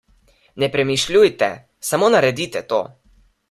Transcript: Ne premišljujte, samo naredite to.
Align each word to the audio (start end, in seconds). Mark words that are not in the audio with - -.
Ne 0.63 0.69
premišljujte, 0.75 1.51
samo 1.91 2.11
naredite 2.17 2.65
to. 2.75 2.81